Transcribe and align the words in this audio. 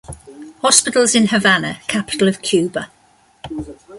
Hospitals 0.63 1.13
in 1.13 1.27
Havana, 1.27 1.79
capital 1.87 2.27
of 2.27 2.41
Cuba. 2.41 2.89